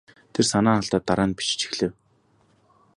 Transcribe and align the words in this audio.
Тэр 0.33 0.45
санаа 0.51 0.75
алдаад 0.79 1.03
дараа 1.07 1.27
нь 1.29 1.35
бичиж 1.37 1.61
эхлэв. 1.67 1.91